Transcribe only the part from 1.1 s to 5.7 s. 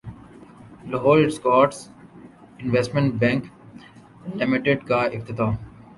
Escorts investment bank لمیٹڈکاافتتاح